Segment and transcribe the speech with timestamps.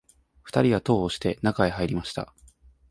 [0.41, 2.33] 二人は戸を押して、中へ入りました